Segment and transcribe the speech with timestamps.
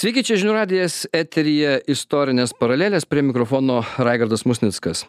[0.00, 5.02] Sveiki, čia žinių radijas eteryje istorinės paralelės prie mikrofono Raigardas Musnickas.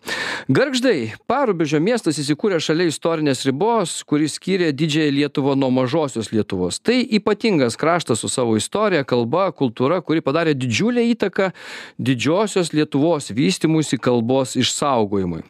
[0.51, 6.81] Garždai, Parubežio miestas įsikūrė šalia istorinės ribos, kuris skyrė didžiąją Lietuvą nuo mažosios Lietuvos.
[6.83, 11.53] Tai ypatingas kraštas su savo istorija, kalba, kultūra, kuri padarė didžiulę įtaką
[11.95, 15.45] didžiosios Lietuvos vystimusi kalbos išsaugojimui.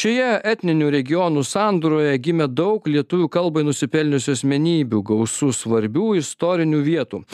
[0.00, 7.24] Šioje etninių regionų sandūroje gimė daug lietuvių kalbai nusipelniusių asmenybių, gausų svarbių istorinių vietų.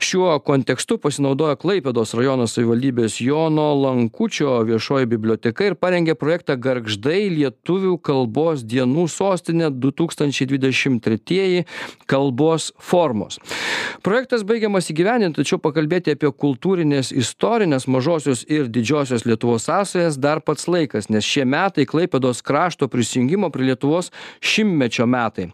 [0.00, 7.96] Šiuo kontekstu pasinaudojo klaipėdos rajono savivaldybės jono lankučio viešoji biblioteka ir parengė projektą gargždai lietuvių
[8.06, 11.64] kalbos dienų sostinė du tūkstančiai dvidešimt tretieji
[12.10, 13.40] kalbos formos.
[14.06, 20.68] Projektas baigiamas įgyvendinti tačiau pakalbėti apie kultūrines istorines mažosios ir didžiosios lietuvos sąsajas dar pats
[20.70, 25.50] laikas nes šie metai klaipėdos krašto prisijungimo prie lietuvos šimtmečio metai.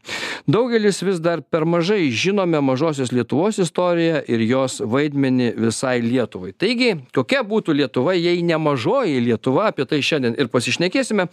[0.48, 6.52] Daugelis vis dar per mažai žinome mažosios lietuvos istoriją ir jos vaidmenį vaidmenį visai Lietuvai.
[6.56, 11.28] Taigi, kokia būtų Lietuva, jei ne mažoji Lietuva, apie tai šiandien ir pasišnekėsime.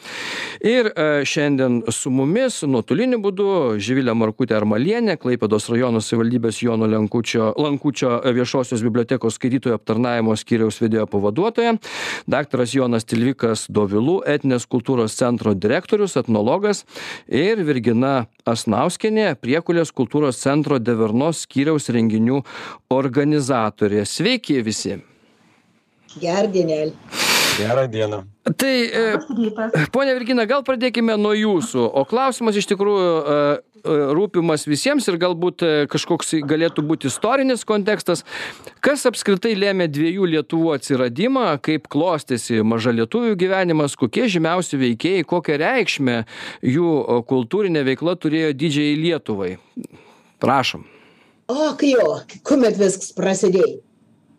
[0.61, 7.53] Ir e, šiandien su mumis nuotoliniu būdu Živilė Markutė Armalienė, Klaipėdos rajono savivaldybės Jono Lankučio,
[7.58, 11.78] Lankučio viešosios bibliotekos skaitytojų aptarnavimo skyriaus vedėjo pavaduotoja,
[12.28, 16.86] daktaras Jonas Tilvikas Dovilų, etinės kultūros centro direktorius, etnologas
[17.28, 22.44] ir Virgina Asnauskienė, Priekulės kultūros centro Devernos skyriaus renginių
[22.94, 24.06] organizatorė autorė.
[24.06, 25.00] Sveiki visi.
[26.20, 26.94] Gerdienėlį.
[27.56, 28.24] Gerą dieną.
[28.58, 31.86] Tai, e, ponia Virgina, gal pradėkime nuo jūsų.
[31.96, 33.36] O klausimas iš tikrųjų e,
[33.80, 38.26] e, rūpimas visiems ir galbūt kažkoks galėtų būti istorinis kontekstas.
[38.84, 45.56] Kas apskritai lėmė dviejų Lietuvų atsiradimą, kaip klostėsi maža lietuvių gyvenimas, kokie žymiausi veikėjai, kokią
[45.64, 46.18] reikšmę
[46.60, 49.56] jų kultūrinė veikla turėjo didžiai Lietuvai.
[50.44, 50.84] Prašom.
[51.46, 53.84] Ak jo, kuomet viskas prasidėjo,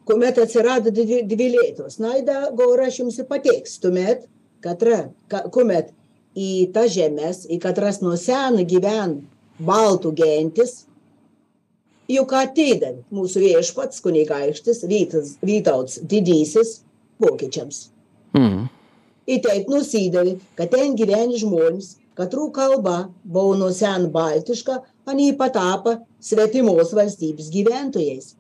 [0.07, 1.99] kuomet atsirado dvi, dvi lėtos.
[2.03, 4.27] Na, da, gal aš jums pateiksiu, tuomet,
[4.65, 5.93] katra, ka, kuomet
[6.37, 9.19] į tą žemės, į katras nuo senų gyven
[9.67, 10.85] baltų gentis,
[12.13, 16.81] juk ateidavė mūsų viešpats kunigaikštis Vytas, Vytauts didysis
[17.23, 17.87] vokiečiams.
[18.37, 18.67] Mm.
[19.27, 24.79] Ir taip nusidavė, kad ten gyveni žmonės, katrų kalba buvo nuo sen baltiška,
[25.11, 28.35] anį patapa svetimos valstybės gyventojais.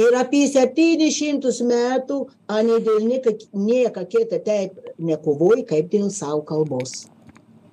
[0.00, 2.18] Ir apie 700 metų
[2.48, 7.04] anį dėl nieka, nieka kita taip nekovoja, kaip dėl savo kalbos.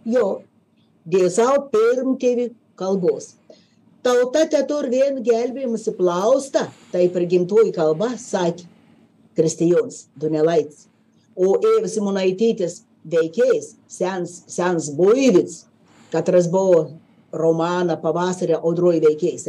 [0.04, 0.42] Jo,
[1.08, 2.50] dėl savo pirmtėvių
[2.80, 3.36] kalbos.
[4.04, 8.68] Tauta tetur vien gelbėjimusi plausta, taip ir gimtoji kalba, sakė
[9.38, 10.88] Kristijonas Dunelaitis.
[11.38, 15.66] O Eivas Simonaitytis veikėjas, sens, sens Buivits,
[16.12, 16.88] katras buvo
[17.32, 19.48] romaną pavasario audroj veikėjais.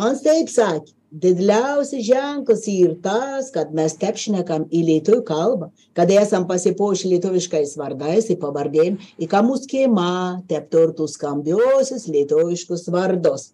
[0.00, 6.10] Ant taip sakė, didžiausias ženklas yra tas, kad mes taip šnekam į lietuvių kalbą, kad
[6.10, 10.14] esam pasipuošę lietuviškais vardais ir pavardėm, į ką mūsų kiema
[10.50, 13.52] taip turtų skambiosius lietuviškus vardus.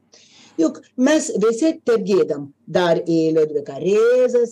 [0.60, 4.44] Juk mes visi taip gėdam dar į Liudviką Rėzą,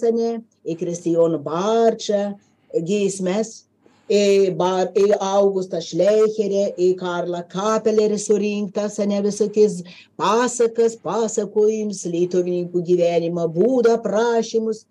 [0.69, 2.37] į Kristijoną Barčią,
[2.85, 3.68] giesmes,
[4.09, 9.83] į, bar, į Augustą Šleicherį, į Karlą Kapelerį surinktas, ne visokiais
[10.19, 14.87] pasakas, pasakojimus, lietuvininkų gyvenimą, būdą, prašymus.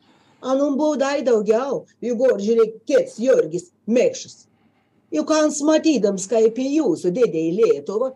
[0.46, 4.46] Anum būdai daugiau, juk žiūrėk, kits Jurgis Mekšas.
[5.12, 8.12] Juk ans matydams, kaip į jūsų didėjį Lietuvą,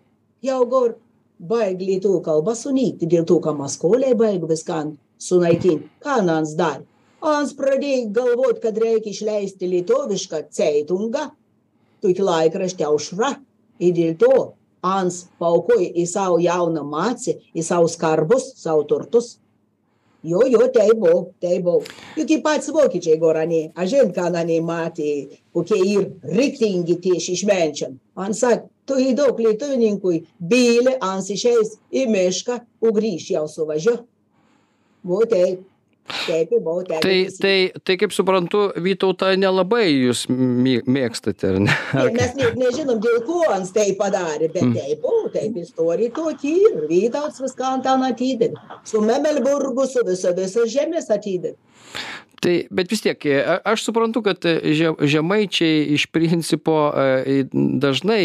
[0.46, 0.98] jau gor
[1.40, 4.84] baig lietuvių kalbą sunykti, dėl to, ką Maskoliai baig viską
[5.18, 5.90] sunaikinti.
[6.04, 6.84] Ką ans dar?
[7.22, 11.28] Ans pradėjo galvot, kad reikia išleisti lietuvišką ceitungą,
[12.02, 13.36] tokį laikraštį aušra.
[13.82, 14.34] Ir dėl to
[14.82, 19.36] Ans paukoja į savo jauną macį, į savo skarbus, savo turtus.
[20.26, 21.82] Jo, jo, tai buvo, tai buvo.
[22.18, 27.96] Juk pats vokiečiai gorani, aš žinau, ką nani matė, kokie ir riktingi tieši išmenčiam.
[28.18, 33.98] Man sak, tu į daug lietuvininkui bylė, ans išeis į mišką, ugrįš jau suvažiu.
[35.02, 35.66] Buvo taip.
[36.12, 37.00] Taip, buvau ten.
[37.04, 41.76] Tai, tai, tai kaip suprantu, Vytautą nelabai jūs mėgstate, ar ne?
[41.98, 44.74] Ar mes ne, nežinom, dėl ko ans tai padarė, bet mm.
[44.80, 48.60] taip buvo, taip istorija tokia ir Vytauts viską ant ten atidavė.
[48.88, 51.56] Su Memelburgu, su viso, viso žemės atidavė
[52.42, 58.24] tai bet vis tiek e, aš suprantu kad e, že žemaičiai iš principo e, dažnai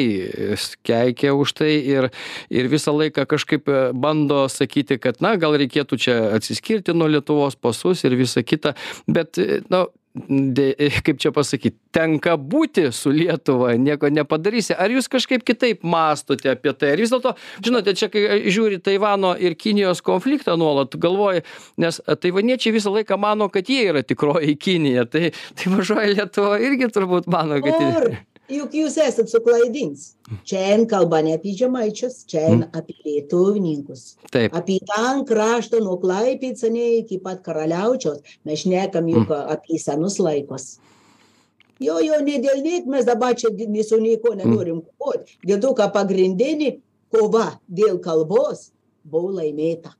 [0.87, 2.09] keikia už tai ir
[2.49, 8.05] ir visą laiką kažkaip bando sakyti kad na gal reikėtų čia atsiskirti nuo lietuvos pasus
[8.05, 8.75] ir visa kita.
[9.07, 9.39] Bet
[9.71, 9.87] nu
[10.29, 10.67] de,
[11.05, 14.75] kaip čia pasakyti, tenka būti su Lietuva, nieko nepadarysi.
[14.77, 16.95] Ar jūs kažkaip kitaip mastote apie tai?
[16.95, 17.35] Ar vis dėlto,
[17.65, 21.45] žinote, čia kai žiūri Taivano ir Kinijos konfliktą nuolat, galvoji,
[21.83, 26.91] nes taivaniečiai visą laiką mano, kad jie yra tikroji Kinija, tai, tai mažoji Lietuva irgi
[26.97, 28.17] turbūt mano, kad jie.
[28.47, 30.13] Juk jūs esat suklaidinti.
[30.47, 32.79] Čia eina kalba ne apie žemaičius, čia eina mm.
[32.79, 34.05] apie lietuvininkus.
[34.31, 34.55] Taip.
[34.55, 38.23] Apie tą kraštą nuo Klaipėcanė iki pat karaliaučiaus.
[38.47, 39.51] Mes šnekam juk mm.
[39.57, 40.77] apie senus laikus.
[41.83, 44.87] Jo, jo, ne dėl niek mes dabar čia visų nieko nenorim mm.
[44.95, 45.39] kovoti.
[45.43, 46.77] Dėl to, kad pagrindinė
[47.13, 48.71] kova dėl kalbos
[49.03, 49.97] buvo laimėta.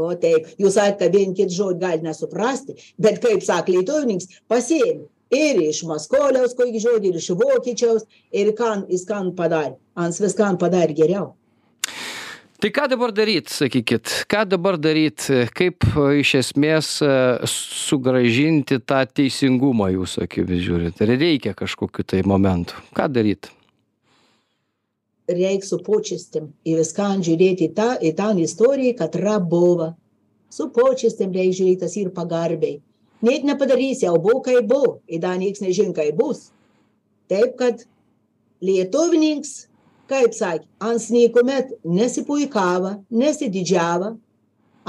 [0.00, 5.04] O taip, jūs sakėte, kad vien kit žodį gali nesuprasti, bet kaip sakė lietuvininkas, pasėmė
[5.32, 9.78] ir iš Maskoliaus kokį žodį, ir iš Vokiečiaus, ir kan, jis kan padarė.
[9.98, 11.32] Ans viską padarė geriau.
[12.62, 15.24] Tai ką dabar daryt, sakykit, ką dabar daryt,
[15.58, 15.82] kaip
[16.20, 16.92] iš esmės
[17.50, 21.02] sugražinti tą teisingumą jūsų akimis žiūrint?
[21.02, 22.78] Ar reikia kažkokiu tai momentu?
[22.94, 23.50] Ką daryt?
[25.26, 29.90] Reikia su počestim į viską žiūrėti tą, į tą istoriją, kad yra buvo.
[30.46, 32.78] Su počestim reikia žiūrėti tas ir pagarbiai
[33.22, 36.50] niek nepadarysi, jau buvo kaip buvo, ir dar nieks nežino, kaip bus.
[37.30, 37.84] Taip, kad
[38.62, 39.68] lietuvininks,
[40.10, 44.12] kaip sakė, ans niekuomet nesipuikavo, nesididžiavo,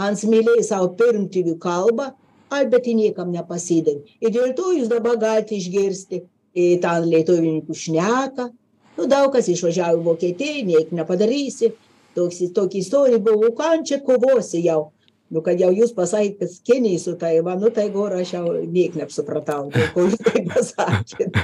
[0.03, 2.11] ans mylėjo savo pirmtyvių kalbą,
[2.53, 4.03] ai, bet į niekam nepasidavė.
[4.21, 6.23] Ir dėl to jūs dabar galite išgirsti
[6.83, 8.49] tą lietuvininkų šneką.
[8.97, 11.71] Nu, daug kas išvažiavo į Vokietiją, niek nepadarysi.
[12.13, 14.91] Toks, tokia istorija buvo, ką čia kovosi jau
[15.33, 19.69] nu kad jau jūs pasakėt kad kinija su taivanu tai gora aš jau niek neapsupratau
[19.73, 21.41] dėl ko jūs taip pasakėt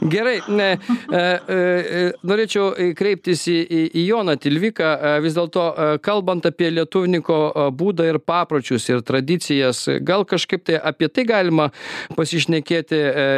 [0.00, 0.68] Gerai, ne,
[1.10, 4.90] e, e, norėčiau kreiptis į, į, į Joną Tilviką.
[4.94, 10.64] E, vis dėlto, e, kalbant apie lietuvininko e, būdą ir papročius ir tradicijas, gal kažkaip
[10.68, 11.70] tai apie tai galima
[12.14, 13.28] pasišnekėti, e,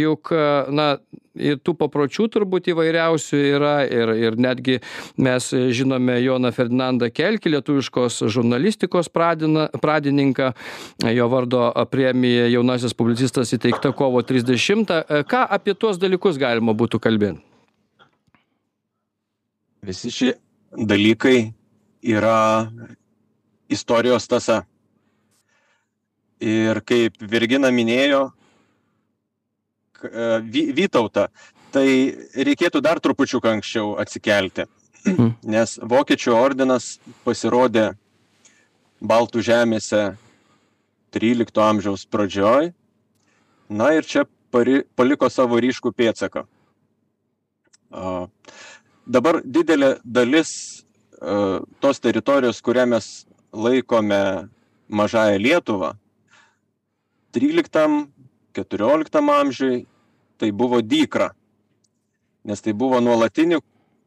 [0.00, 0.32] juk,
[0.72, 0.94] na,
[1.38, 4.78] ir tų papročių turbūt įvairiausių yra ir ir netgi
[5.16, 10.52] mes žinome joną ferdinandą kelkį lietuviškos žurnalistikos pradina pradininką.
[11.14, 15.02] Jo vardo premija jaunasis publicistas įteikta kovo trisdešimtą.
[15.28, 17.38] Ką apie tuos dalykus galima būtų kalbėt?
[19.84, 20.32] Visi šie
[20.74, 21.52] dalykai
[22.02, 22.68] yra
[23.70, 24.64] istorijos tasa.
[26.38, 28.28] Ir kaip Virgina minėjo,
[30.02, 31.26] Vytautą,
[31.74, 31.88] tai
[32.34, 34.68] reikėtų dar trupučiuką anksčiau atsikelti,
[35.06, 35.32] hmm.
[35.42, 36.96] nes Vokiečių ordinas
[37.26, 37.90] pasirodė
[38.98, 40.02] Baltų žemėse
[41.14, 42.72] 13 amžiaus pradžioj,
[43.68, 46.44] na ir čia pari, paliko savo ryškų pėtsaką.
[49.08, 50.50] Dabar didelė dalis
[51.20, 53.08] a, tos teritorijos, kurią mes
[53.52, 54.48] laikome
[54.88, 55.94] mažąją Lietuvą,
[57.32, 57.86] 13
[58.56, 59.84] keturioliktam amžiuj
[60.38, 61.30] tai buvo dykra,
[62.46, 63.60] nes tai buvo nuolatinių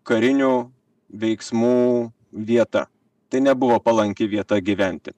[0.07, 0.71] karinių
[1.11, 2.88] veiksmų vieta.
[3.31, 5.11] Tai nebuvo palanki vieta gyventi.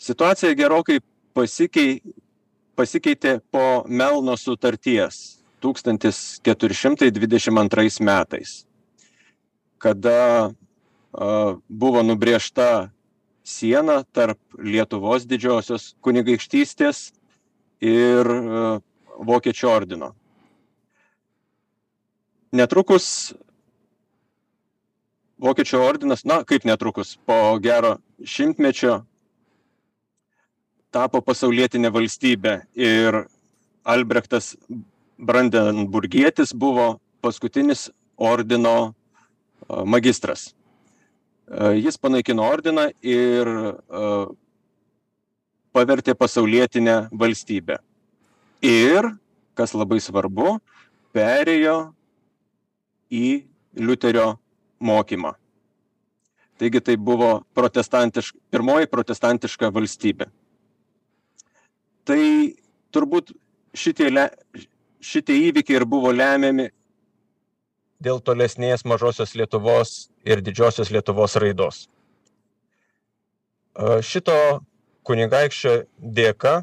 [0.00, 1.00] Situacija gerokai
[1.34, 2.00] pasikei,
[2.78, 8.66] pasikeitė po Melno sutarties 1422 metais,
[9.78, 10.50] kada
[11.68, 12.90] buvo nubriežta
[13.44, 17.12] siena tarp Lietuvos didžiosios kunigaikštystės
[17.80, 18.80] ir e,
[19.20, 20.14] Vokiečių ordino.
[22.56, 23.34] Netrukus
[25.40, 27.94] Vokiečių ordinas, na kaip netrukus, po gero
[28.24, 28.98] šimtmečio
[30.92, 33.22] tapo pasaulietinė valstybė ir
[33.88, 34.52] Albrechtas
[35.16, 38.92] Brandenburgietis buvo paskutinis ordino e,
[39.84, 40.50] magistras.
[41.48, 43.48] E, jis panaikino ordiną ir
[45.74, 47.78] pavertė pasaulietinę valstybę.
[48.66, 49.12] Ir,
[49.56, 50.58] kas labai svarbu,
[51.14, 51.92] perėjo
[53.10, 53.44] į
[53.80, 54.34] Liuterio
[54.82, 55.34] mokymą.
[56.60, 60.26] Taigi tai buvo protestantiška, pirmoji protestantiška valstybė.
[62.04, 62.22] Tai
[62.92, 63.32] turbūt
[63.72, 64.26] šitie, le,
[65.00, 66.68] šitie įvykiai ir buvo lemiami
[68.00, 71.84] dėl tolesnės mažosios Lietuvos ir didžiosios Lietuvos raidos.
[74.04, 74.36] Šito
[75.06, 76.60] kunigaikščio dėka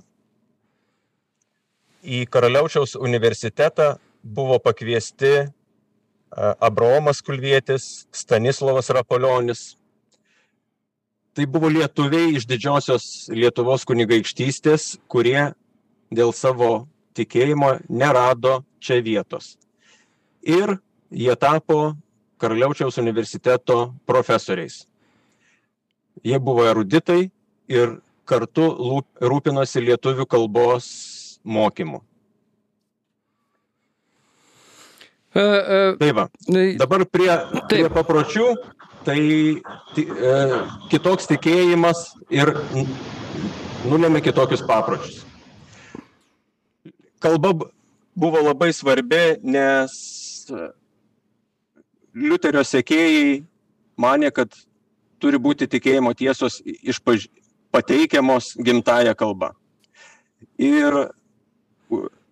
[2.08, 5.48] į Karaliaučiaus universitetą buvo pakviesti
[6.32, 9.78] Abraomas Kulvietis, Stanislavas Rapolionis.
[11.34, 15.54] Tai buvo lietuviai iš didžiosios Lietuvos kunigaikštystės, kurie
[16.10, 19.56] dėl savo tikėjimo nerado čia vietos.
[20.42, 20.78] Ir
[21.12, 21.96] jie tapo
[22.38, 24.86] Karaliaučiaus universiteto profesoriais.
[26.26, 27.30] Jie buvo eruditai
[27.70, 28.68] ir kartu
[29.24, 30.88] rūpinosi lietuvių kalbos
[31.48, 32.02] mokymu.
[35.38, 36.26] E, e, tai va,
[36.80, 37.30] dabar prie,
[37.70, 38.48] prie papročių,
[39.06, 40.36] tai e,
[40.90, 42.56] kitoks tikėjimas ir
[43.86, 45.22] nulėmė kitokius papročius.
[47.22, 47.54] Kalba
[48.18, 49.94] buvo labai svarbi, nes
[52.18, 53.44] Liuterio sekėjai
[54.02, 54.56] mane, kad
[55.22, 57.28] turi būti tikėjimo tiesos išpaž...
[57.72, 59.54] pateikiamos gimtaja kalba.
[60.58, 60.94] Ir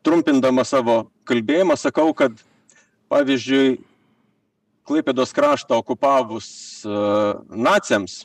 [0.06, 2.38] trumpindama savo kalbėjimą sakau, kad
[3.12, 3.78] pavyzdžiui,
[4.86, 6.48] Klaipėdos kraštą okupavus
[6.86, 8.20] uh, naciams,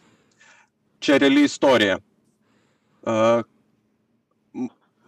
[1.01, 1.95] čia reali istorija.
[3.01, 3.41] Uh,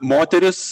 [0.01, 0.63] moteris,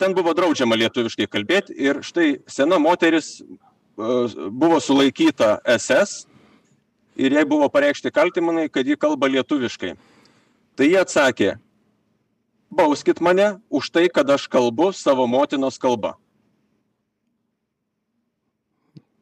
[0.00, 6.24] ten buvo draudžiama lietuviškai kalbėti ir štai sena moteris uh, buvo sulaikyta SS
[7.20, 9.92] ir jai buvo pareikšti kaltimai, kad ji kalba lietuviškai.
[10.76, 11.50] Tai jie atsakė,
[12.72, 16.16] bauskit mane už tai, kad aš kalbu savo motinos kalba.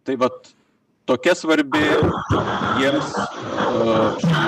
[0.07, 0.53] Tai vat
[1.11, 1.81] tokia svarbi
[2.79, 3.09] jiems,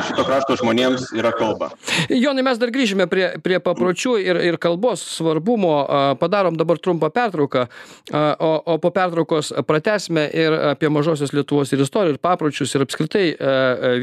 [0.07, 1.73] šito krašto žmonėms yra kalba.
[2.07, 5.75] Jonai, mes dar grįžime prie, prie papročių ir, ir kalbos svarbumo.
[6.23, 7.67] Padarom dabar trumpą pertrauką,
[8.15, 13.27] o, o po pertraukos pratesime ir apie mažosios Lietuvos ir istoriją, ir papročius, ir apskritai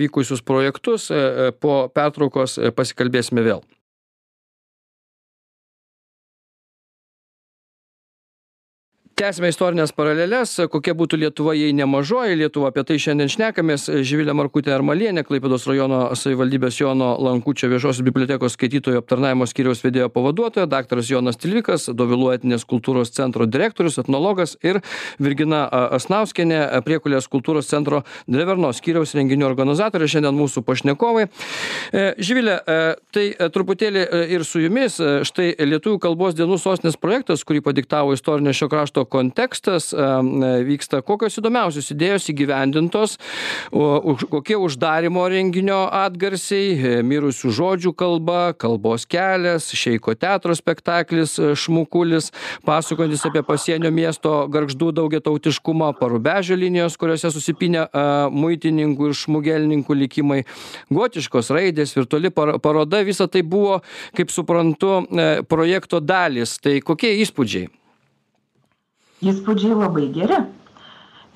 [0.04, 1.08] vykusius projektus.
[1.64, 3.64] Po pertraukos pasikalbėsime vėl.
[9.20, 10.54] Tęsiame istorines paraleles.
[10.72, 12.70] Kokia būtų lietuva jei ne mažoji lietuva?
[12.72, 13.90] Apie tai šiandien šnekamės.
[14.08, 20.70] Živilė markutė armalienė klaipėdos rajono savivaldybės jono lankučio viešosios bibliotekos skaitytojų aptarnavimo skyriaus vedėjo pavaduotoja
[20.72, 24.80] daktaras jonas tilvikas dovilų etninės kultūros centro direktorius etnologas ir
[25.20, 25.66] virgina
[26.00, 30.08] asnauskienė priekulės kultūros centro drevernos skyriaus renginių organizatorė.
[30.08, 31.28] Šiandien mūsų pašnekovai.
[31.92, 32.80] E, živile e,
[33.12, 34.08] tai e, truputėlį
[34.38, 34.96] ir su jumis.
[35.28, 39.92] Štai lietuvių kalbos dienų sostinės projektas kurį padiktavo istorinio šio krašto kontekstas
[40.70, 43.18] vyksta, kokios įdomiausios idėjos įgyvendintos,
[44.30, 52.32] kokie uždarimo renginio atgarsiai, e, mirusių žodžių kalba, kalbos kelias, Šeiko teatro spektaklis e, Šmukulis,
[52.68, 57.88] pasakojantis apie pasienio miesto garždų daugiatautiškumą, parubežio linijos, kuriuose susipinę
[58.34, 60.44] muitininkų ir šmugelininkų likimai,
[60.94, 63.80] gotiškos raidės, virtuali paroda, visa tai buvo,
[64.18, 66.58] kaip suprantu, e, projekto dalis.
[66.60, 67.79] Tai kokie įspūdžiai?
[69.26, 70.40] Įspūdžiai labai geri.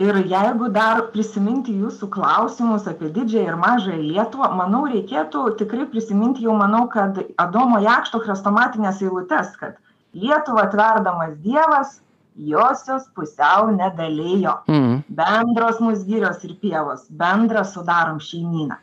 [0.02, 6.48] Ir jeigu dar prisiminti jūsų klausimus apie didžiąją ir mažąją Lietuvą, manau, reikėtų tikrai prisiminti
[6.48, 9.78] jau, manau, kad Adomo Jakšto chrestomatinės eilutes, kad
[10.18, 12.00] Lietuvą atverdamas Dievas,
[12.34, 14.56] josios pusiau nedalėjo.
[14.72, 15.04] Mm.
[15.14, 18.80] Bendros mūsų gyrios ir pievos, bendrą sudarom šeimyną.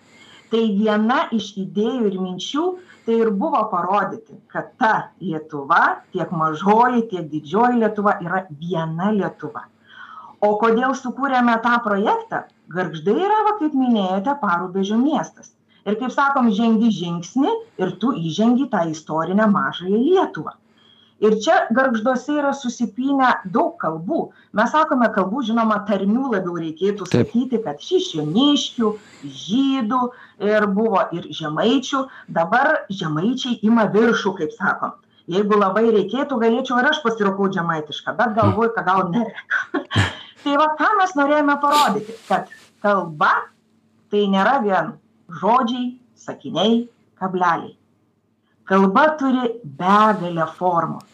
[0.50, 2.64] Tai viena iš idėjų ir minčių,
[3.06, 9.66] tai ir buvo parodyti kad ta lietuva tiek mažoji tiek didžioji lietuva yra viena lietuva.
[10.40, 12.44] O kodėl sukūrėme tą projektą?
[12.74, 15.52] Gargždai yra va kaip minėjote parubežio miestas.
[15.88, 17.52] Ir kaip sakom žengi žingsnį
[17.82, 20.59] ir tu įžengi tą istorinę mažąją lietuvą
[21.20, 24.20] ir čia gargžduose yra susipynę daug kalbų.
[24.56, 28.92] Mes sakome kalbų žinoma tarmių labiau reikėtų sakyti kad šyšioniškių
[29.42, 30.00] žydų
[30.50, 32.02] ir buvo ir žemaičių.
[32.40, 34.96] Dabar žemaičiai ima viršų kaip sakom.
[35.30, 39.84] Jeigu labai reikėtų galėčiau ir aš pasiraukot žemaitišką bet galvoju kad gal nereikia
[40.42, 42.48] tai va ką mes norėjome parodyti kad
[42.82, 43.30] kalba
[44.10, 44.96] tai nėra vien
[45.42, 46.80] žodžiai sakiniai
[47.20, 47.76] kableliai.
[48.66, 51.09] Kalba turi begalę formų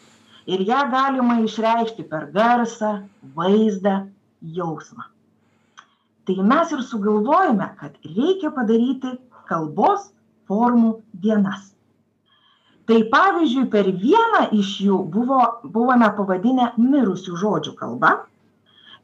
[0.47, 2.91] ir ją galima išreikšti per garsą,
[3.35, 3.97] vaizdą,
[4.57, 5.07] jausmą.
[6.27, 9.15] Tai mes ir sugalvojame, kad reikia padaryti
[9.47, 10.09] kalbos
[10.47, 11.73] formų dienas.
[12.87, 18.13] Tai pavyzdžiui, per vieną iš jų buvo, buvome pavadinę mirusių žodžių kalba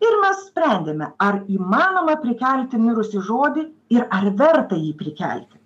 [0.04, 5.60] ir mes sprendėme, ar įmanoma prikelti mirusį žodį ir ar verta jį prikelti.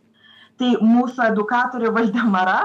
[0.58, 2.60] Tai mūsų edukatorė Valdemara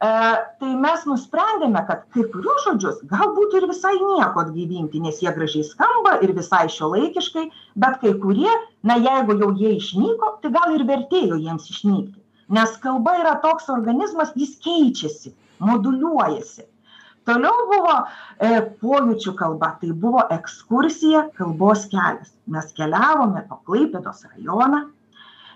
[0.00, 5.66] tai mes nusprendėme, kad kai kuriuos žodžius galbūt ir visai nieko atgyvinti, nes jie gražiai
[5.66, 7.44] skamba ir visai šio laikiškai,
[7.76, 8.50] bet kai kurie,
[8.82, 12.16] na jeigu jau jie išnyko, tai gal ir vertėjo jiems išnykti.
[12.50, 16.64] Nes kalba yra toks organizmas, jis keičiasi, moduliuojasi.
[17.28, 17.98] Toliau buvo
[18.40, 22.32] e, pojūčių kalba, tai buvo ekskursija kalbos kelias.
[22.50, 24.86] Mes keliavome po Klaipėdos rajoną,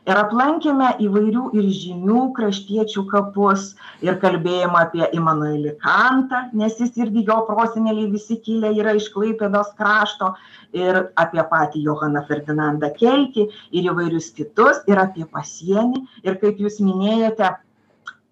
[0.09, 3.71] ir aplankėme įvairių ir žymių kraštiečių kapus
[4.05, 9.73] ir kalbėjom apie imanuelį kantą nes jis irgi jo proseneliai visi kilę yra iš klaipėdos
[9.79, 10.35] krašto
[10.77, 16.05] ir apie patį johaną ferdinandą kelkį ir įvairius kitus ir apie pasienį.
[16.27, 17.55] Ir kaip jūs minėjote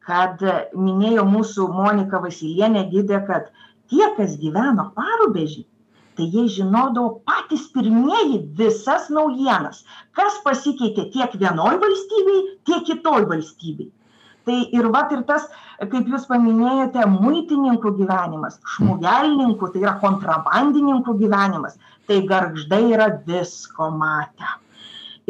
[0.06, 0.40] kad
[0.74, 3.50] minėjo mūsų Monika Vasilienė gydė, kad
[3.90, 5.64] tie, kas gyveno parubežį,
[6.18, 9.82] tai jie žinodavo patys pirmieji visas naujienas,
[10.18, 13.90] kas pasikeitė tiek vienoj valstybei, tiek kitoj valstybei.
[14.46, 15.44] Tai ir va ir tas,
[15.78, 21.78] kaip jūs paminėjote, muitininkų gyvenimas, šmugelininkų, tai yra kontrabandininkų gyvenimas,
[22.10, 24.58] tai garždai yra visko matę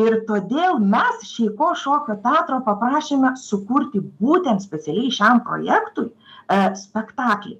[0.00, 7.58] ir todėl mes šeiko šokio teatro paprašėme sukurti būtent specialiai šiam projektui e, spektaklį,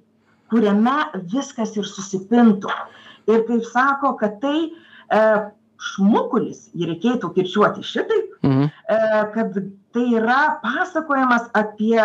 [0.51, 0.97] kuriame
[1.33, 2.71] viskas ir susipintų.
[3.31, 4.69] Ir kaip sako, kad tai e,
[5.83, 8.63] šmukulis, jį reikėtų kirčiuoti šitaip, mhm.
[8.67, 8.69] e,
[9.35, 9.49] kad
[9.93, 12.01] tai yra pasakojimas apie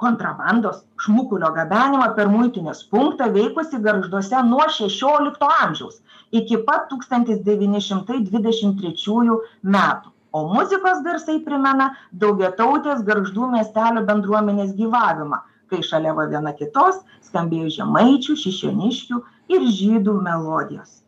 [0.00, 5.96] kontrabandos šmukulio gabenimą per muitinės punktą veikusį garžduose nuo 16 amžiaus
[6.34, 10.10] iki pat 1923 metų.
[10.36, 15.38] O muzikos garsai primena daugiatautės garždų miestelio bendruomenės gyvavimą,
[15.70, 16.96] kai šalia va viena kitos
[17.28, 19.16] skambėjo žemaičių, šišioniškių
[19.52, 21.02] ir žydų melodijos.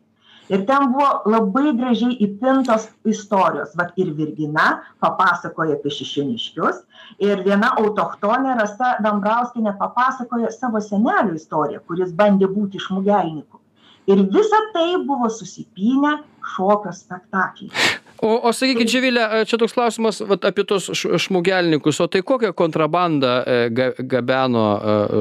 [0.49, 3.75] Ir ten buvo labai gražiai įpintos istorijos.
[3.77, 6.81] Vat ir Virgina papasakoja apie šišioniškius
[7.21, 13.61] ir viena autochtonė Rasa Dambrauskinė papasakoja savo senelio istoriją, kuris bandė būti šmugelniku
[14.09, 16.17] ir visa tai buvo susipynę
[16.55, 17.71] šokio spektaklyje.
[18.21, 23.35] O, o sakykit, Živilė, čia toks klausimas vat, apie tos šmugelininkus, o tai kokią kontrabandą
[23.45, 24.65] e, gabeno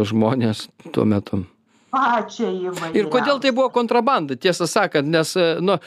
[0.08, 1.44] žmonės tuo metu?
[1.92, 2.94] Pačią įvairiausią.
[2.98, 5.78] Ir kodėl tai buvo kontrabanda, tiesą sakant, nes, e, nu,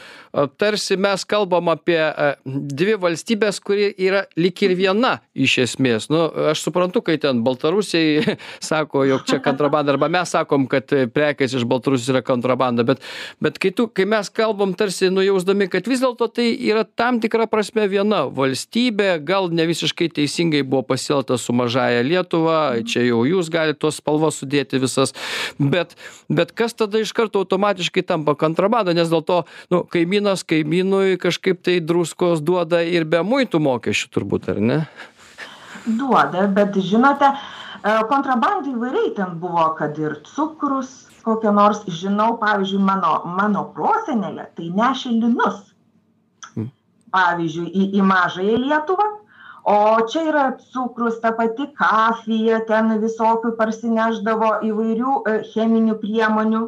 [0.62, 6.10] tarsi mes kalbam apie e, dvi valstybės, kuri yra lik ir viena iš esmės.
[6.12, 8.38] Nu, aš suprantu, kai ten Baltarusiai
[8.72, 13.04] sako, jog čia kontrabanda, arba mes sakom, kad prekės iš Baltarusijos yra kontrabanda, bet,
[13.44, 17.48] bet kai, tu, kai mes kalbam tarsi nujausdami, kad vis dėlto tai yra tam tikra
[17.52, 23.52] prasme viena valstybė, gal ne visiškai teisingai buvo pasielta su mažaja Lietuva, čia jau jūs
[23.54, 25.14] galite tos spalvos sudėti visas,
[25.60, 25.91] bet
[26.30, 31.18] bet bet kas tada iš karto automatiškai tampa kontrabanda nes dėl to nu kaimynas kaimynui
[31.22, 34.80] kažkaip tai druskos duoda ir be muitų mokesčių turbūt ar ne
[35.86, 37.38] duoda bet žinote e,
[38.10, 44.72] kontrabandų įvairiai ten buvo kad ir cukrus kokia nors žinau pavyzdžiui mano mano prosenelė tai
[44.82, 45.64] nešė linus
[46.56, 46.70] hm.
[47.14, 49.10] pavyzdžiui į į mažąją lietuvą
[49.64, 56.62] o čia yra cukrus ta pati kafija ten visokių parsinešdavo įvairių e, cheminių priemonių.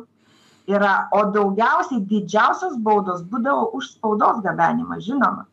[0.71, 5.43] Yra o daugiausiai didžiausios baudos būdavo už spaudos gabenimą žinoma.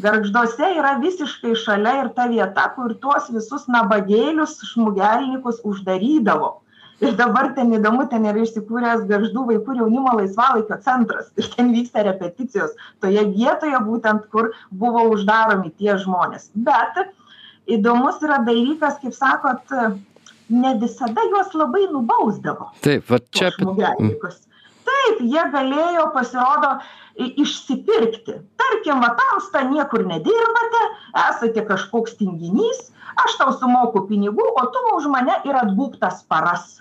[0.00, 6.60] Gargžduose yra visiškai šalia ir ta vieta kur tuos visus nabagėlius šmugelnikus uždarydavo
[7.00, 11.30] ir dabar ten įdomu ten yra įsikūręs gargždų vaikų ir jaunimo laisvalaikio centras.
[11.40, 16.50] Ir ten vyksta repeticijos toje vietoje būtent kur buvo uždaromi tie žmonės.
[16.54, 17.00] Bet
[17.70, 19.76] įdomus yra dalykas kaip sakot
[20.50, 24.40] ne visada juos labai nubausdavo taip vat čia žmogelininkus
[24.88, 26.72] taip jie galėjo pasirodo
[27.20, 28.38] išsipirkti.
[28.60, 30.82] Tarkim va tamsta niekur nedirbate
[31.28, 32.88] esate kažkoks tinginys
[33.24, 36.80] aš tau sumoku pinigų o tu už mane ir atbūk tas paras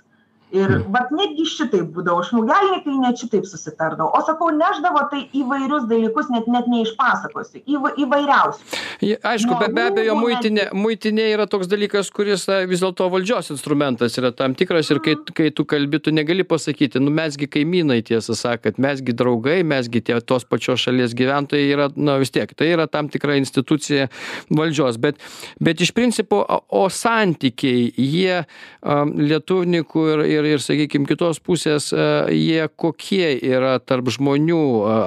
[0.51, 0.85] ir hmm.
[0.93, 6.47] vat netgi šitaip būdavo šmugelininkai net šitaip susitardavo o sakau nešdavo tai įvairius dalykus net
[6.49, 12.61] net neišpasakosiu įva įvairiausius aišku be be abejo muitinė muitinė yra toks dalykas kuris na
[12.69, 15.35] vis dėlto valdžios instrumentas yra tam tikras ir kai hmm.
[15.37, 19.59] kai tu kalbi tu negali pasakyti nu mes gi kaimynai tiesą sakant mes gi draugai
[19.63, 23.37] mes gi tie tos pačios šalies gyventojai yra na vis tiek tai yra tam tikra
[23.37, 24.09] institucija
[24.49, 25.21] valdžios bet
[25.61, 28.41] bet iš principo o santykiai jie
[28.81, 34.61] am lietuvininkų ir ir ir sakykim kitos pusės e, jie kokie yra tarp žmonių?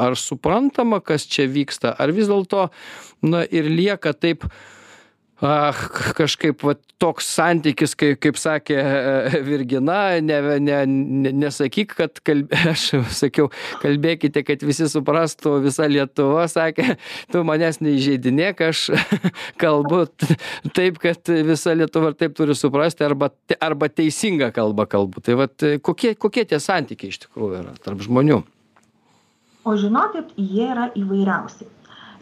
[0.09, 1.95] Ar suprantama kas čia vyksta?
[1.97, 2.69] Ar vis dėlto
[3.23, 4.49] na ir lieka taip
[5.43, 12.21] ach kažkaip vat toks santykis kai kaip sakė e, virgina ne ne ne nesakyk kad
[12.23, 13.49] kalb aš sakiau
[13.83, 16.97] kalbėkite kad visi suprastų visa lietuva sakė
[17.33, 18.85] tu manęs neįžeidinėk aš
[19.63, 20.05] kalbu
[20.77, 25.23] taip kad visa lietuva ir taip turi suprasti arba arba teisingą kalbą kalbu.
[25.25, 28.43] Tai vat kokie kokie tie santykiai iš tikrųjų yra tarp žmonių?
[29.63, 31.69] O žinokit jie yra įvairiausi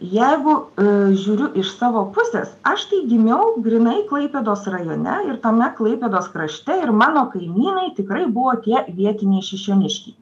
[0.01, 0.87] jeigu e,
[1.21, 6.93] žiūriu iš savo pusės aš tai gimiau grynai klaipėdos rajone ir tame klaipėdos krašte ir
[6.93, 10.17] mano kaimynai tikrai buvo tie vietiniai šišioniškiai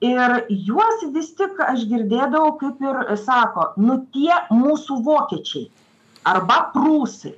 [0.00, 5.66] ir juos vis tik aš girdėdavau kaip ir sako nu tie mūsų vokiečiai
[6.28, 7.34] arba prūsai.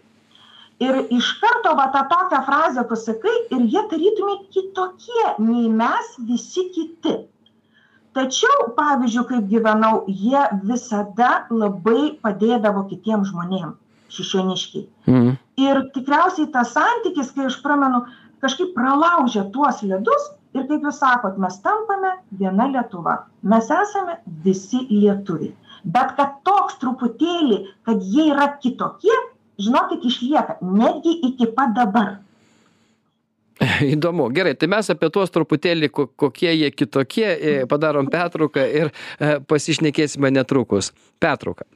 [0.80, 6.70] Ir iš karto va tą tokią frazę pasakai ir jie tarytumei kitokie nei mes visi
[6.74, 7.18] kiti
[8.16, 13.77] tačiau pavyzdžiui kaip gyvenau jie visada labai padėdavo kitiem žmonėm
[14.11, 14.87] šišioniškiai.
[15.07, 15.37] Mm.
[15.62, 18.03] Ir tikriausiai tas santykis, kai aš pramenu,
[18.42, 23.20] kažkaip pralaužia tuos ledus ir kaip jūs sakot, mes tampame viena Lietuva.
[23.42, 25.53] Mes esame visi lietuviai.
[25.85, 29.14] Bet kad toks truputėlį, kad jie yra kitokie,
[29.61, 32.18] žinokit, išlieka netgi iki pat dabar.
[33.94, 34.31] Įdomu.
[34.35, 40.33] Gerai, tai mes apie tuos truputėlį, kokie jie kitokie, e, padarom pertrauką ir e, pasišnekėsime
[40.33, 40.94] netrukus.
[41.20, 41.68] Pertrauka.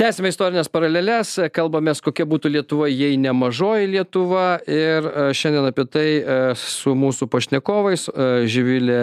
[0.00, 4.44] Tęsiame istorines paraleles kalbamės kokia būtų lietuva jei ne mažoji lietuva.
[4.64, 8.96] Ir e, šiandien apie tai e, su mūsų pašnekovais e, živilė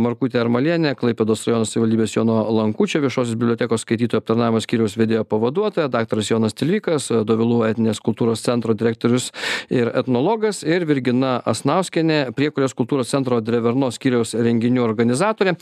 [0.00, 6.30] markutė armalienė klaipėdos rajono savivaldybės jono lankučio viešosios bibliotekos skaitytojų aptarnavimo skyriaus vedėjo pavaduotoja daktaras
[6.32, 9.28] jonas tilvikas dovilų etninės kultūros centro direktorius
[9.68, 15.54] ir etnologas ir virgina asnauskienė priekurio kultūros centro drevernos skyriaus renginių organizatorė.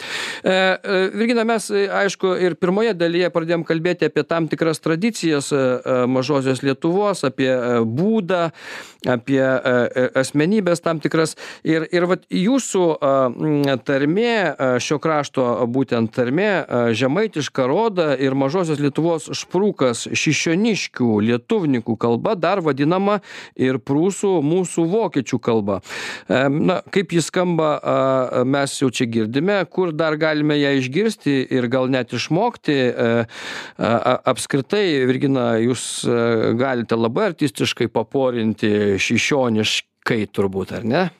[1.16, 6.06] Virgina mes aišku ir pirmoje dalyje pradėjom kalbėti apie tam tikras tas tradicijas e, e,
[6.06, 8.50] mažosios Lietuvos, apie e, būdą,
[9.06, 9.42] apie
[10.18, 11.36] asmenybės tam tikras.
[11.62, 12.80] Ir, ir vat, jūsų
[13.86, 14.32] tarmė,
[14.82, 23.20] šio krašto būtent tarmė, žemaitiška roda ir mažosios Lietuvos šprūkas šišioniškių lietuvnikų kalba dar vadinama
[23.54, 25.78] ir prūsų mūsų vokiečių kalba.
[26.26, 27.76] Na, kaip jis skamba,
[28.42, 32.80] mes jau čia girdime, kur dar galime ją išgirsti ir gal net išmokti
[33.78, 41.10] apskritai apskritai virgina jūs e, galite labai artistiškai paporinti šišioniškai turbūt ar ne?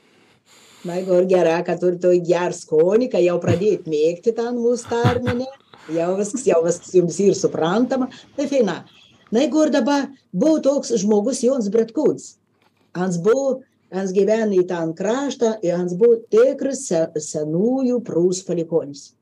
[0.84, 5.46] Na ir gera kad turit tokį gerą skonį kai jau pradėjot mėgti tą mūsų tarminę
[5.94, 8.08] jau viskas jau viskas jums ir suprantama.
[8.36, 8.84] Tai faina
[9.30, 12.36] na jeigu ir dabar buvo toks žmogus Jonas Bretkuns
[12.94, 13.62] ans buvo
[13.94, 19.12] ans gyvena į tą kraštą ans buvo tikras senųjų prūsų palikonis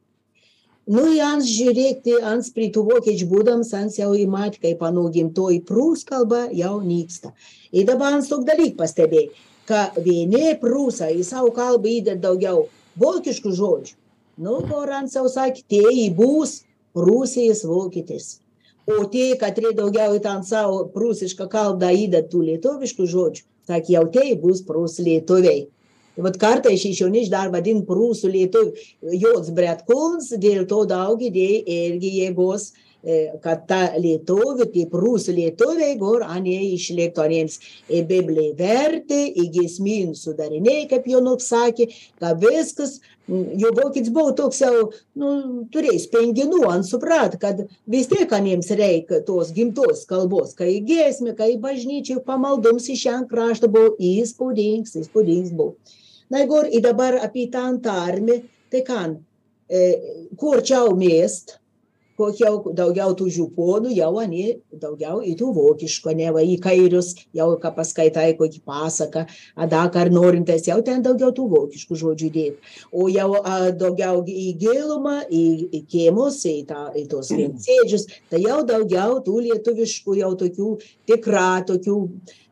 [0.90, 5.08] nu i ans žiūrėkti ans prie tų vokiečių būdams ans jau į mat kaip ano
[5.14, 7.32] gimtoji prūsų kalba jau nyksta.
[7.72, 9.28] Ir dabar ans tokį dalyką pastebėjai
[9.68, 12.66] kad vieni prūsai į savo kalbą įdeda daugiau
[13.00, 13.96] vokiškų žodžių.
[14.44, 16.62] Nu kur ans jau sakė tie bus
[16.96, 18.40] prūsijos vokietis.
[18.84, 24.04] O tie katrie daugiau į tą savo prūsišką kalbą įdeda tų lietuviškų žodžių sakė jau
[24.12, 25.64] tie bus prūsų lietuviai
[26.16, 32.70] Vat kartais šešionys dar vadin prūsų lietuvių Jots Bretkuns, dėl to daug idėjų irgi jėgos,
[33.44, 37.58] kad ta lietuvių, tie prūsų lietuviai, kur anie išliktų aniems
[37.92, 41.90] į Bibliją vertė, į gesmynų sudariniai, kaip Jonuk sakė,
[42.22, 44.86] kad viskas, jo vokietis buvo toks jau,
[45.20, 45.34] nu,
[45.74, 51.56] turėjęs penginų, ant suprat, kad vis tiek aniems reikia tos gimtos kalbos, kai giesmė, kai
[51.60, 55.76] bažnyčiai pamaldums iš šią kraštą buvo įspūdingas, įspūdingas buvo.
[56.30, 58.38] Na jeigu i dabar apie tą antarmį,
[58.72, 59.16] tai kan,
[59.68, 59.82] e,
[60.40, 60.94] kur čiau
[62.14, 67.14] miest, kokiau daugiau tų žiūponų, jau anie daugiau į tų vokiško, ne va į kairius,
[67.32, 72.56] jau ką paskaitai kokį pasaką, adaka ar norintis, jau ten daugiau tų vokiškų žodžių dėti.
[72.92, 78.42] O jau a, daugiau į gilumą, į, į kiemus, į, tą, į tos viensėdžius, tai
[78.44, 81.98] jau daugiau tų lietuviškų, jau tokių tikra, tokių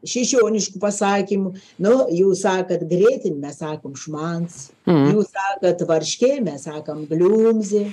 [0.02, 1.52] šešioniškų pasakymų.
[1.78, 4.72] Nu, jūs sakat greitin, mes sakom šmans.
[4.88, 5.12] Mm.
[5.14, 7.92] Jūs sakat varškė, mes sakom bliumzi.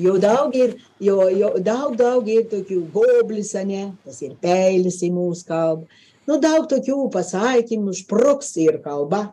[0.00, 5.10] Jau daug ir, jau, jau daug, daug ir tokių goblis, ne, tas ir peilis į
[5.12, 6.00] mūsų kalbą.
[6.28, 9.30] Nu, daug tokių pasakymų, špruks ir kalba.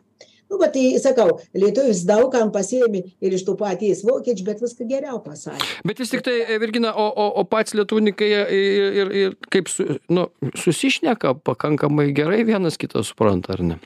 [0.47, 4.87] Nu va tai sakau lietuvis daug kam pasiėmė ir iš tų paties vokiečių bet viską
[4.87, 5.67] geriau pasakė.
[5.87, 8.53] Bet vis tiktai e, virgina o o o patys lietuvininkai ir
[9.01, 13.79] ir ir kaip su nu susišneka pakankamai gerai vienas kitą supranta ar ne?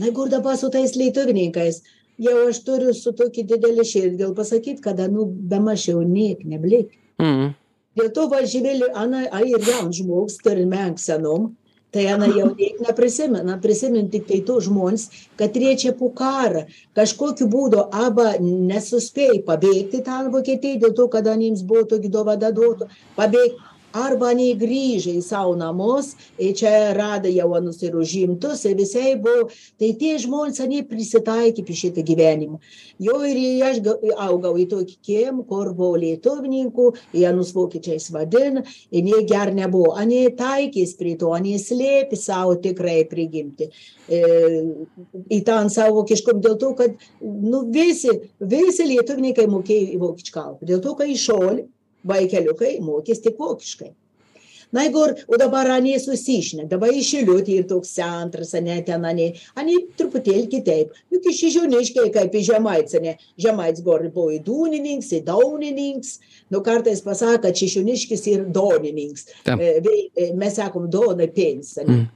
[0.00, 1.82] Na ir dabar su tais lietuvininkais
[2.26, 6.92] jau aš turiu su tokia didele širdgėl pasakyt kada nu bemaž jau niek neblik.
[7.22, 7.52] Mm.
[7.98, 11.50] dėl to va živilė ana ai ir jaunas žmogus turim menk senom
[11.92, 13.58] tai ana jau niek neprisimena.
[13.64, 16.64] Prisimint tiktai tuos žmones katrie čia po karą
[16.96, 22.88] kažkokiu būdu arba nesuspėjo pabėgti ten vokietijoj dėl to kad jiems buvo tokia dovana duota.
[23.18, 23.60] Pabėgt
[23.92, 29.14] arba anei grįžę į savo namus ir čia rado jau anus ir užimtus ir visai
[29.20, 29.48] buvo
[29.80, 32.60] tai tie žmonės anei prisitaikė prie šitą gyvenimą
[33.02, 33.82] jo ir aš
[34.26, 39.92] augau į tokį kiemą kur buvo lietuvininkų jie anus vokiečiais vadina ir jie ger nebuvo.
[39.98, 43.68] Anei taikės prie to anei slėpė savo tikrąją prigimtį.
[44.08, 44.22] E,
[45.36, 50.82] į tą savo vokiškumą dėl to kad nu visi visi lietuvininkai mokėjo vokiečių kalbą dėl
[50.84, 51.66] to kad į šolį
[52.08, 53.92] vaikeliukai mokės tik vokiškai.
[54.72, 59.26] Najgor, o dabar anie susišnė, dabar išiliuoti ir toks centras, ane ten, anie,
[59.58, 60.94] anie truputėlį kitaip.
[61.12, 66.14] Juk iš žioniškai, kaip į žemaits, ane, žemaits gori buvo į dūnininks, į daunininks,
[66.54, 69.28] nu kartais pasako, kad šioniškis ir donininks.
[69.44, 72.00] E, e, mes sakom, donai pens, ane.
[72.00, 72.10] Mm.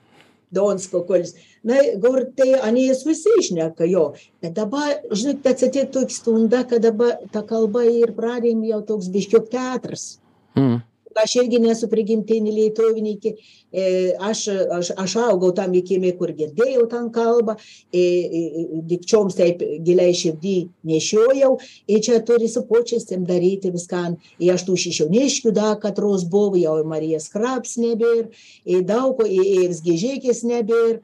[0.57, 1.37] Donsko kolis.
[1.67, 4.09] Na, gor tai anie susišneka jo.
[4.43, 9.51] Bet dabar, žinot, atsitėjo tokia stunda, kad dabar ta kalba ir pradėjom jau toks biškiok
[9.53, 10.15] teatras.
[10.57, 10.85] Mm
[11.23, 13.33] aš irgi nesu prigimtinė lietuvininkė,
[13.73, 13.87] e,
[14.29, 14.47] aš,
[14.79, 17.57] aš, aš augau tam įkime, kur girdėjau tą kalbą,
[17.91, 18.45] e, e,
[18.91, 20.57] dikčioms taip giliai širdį
[20.91, 21.53] nešiojau,
[21.93, 24.05] ir čia turi su počestim daryti viską,
[24.43, 28.29] ir aš tų šešioniškių da, katros buvo, jau Marijas Kraps nebėr,
[28.65, 31.01] ir daug, ir Vzgižėkis nebėr,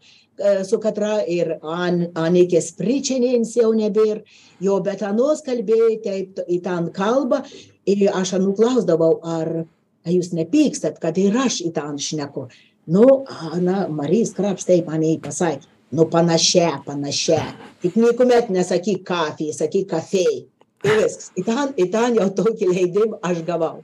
[0.67, 4.23] su katra ir an, Anikės Pričinėns jau nebėr,
[4.65, 7.43] jo, bet anos kalbėjai taip į tą kalbą,
[7.87, 9.65] ir aš anų klausdavau, ar ar
[10.09, 12.49] jūs nepykstat, kad ir aš į tą šneku.
[12.87, 13.25] Nu,
[13.63, 15.69] na, Marijas Kraps taip man jį pasakė.
[15.93, 17.43] Nu, panašia, panašia.
[17.83, 20.39] Tik niekuomet nesakyk kafijai, sakyk kafėjai.
[20.83, 21.31] Ir viskas.
[21.37, 23.83] Į ten, į ten jau tokį leidimą aš gavau.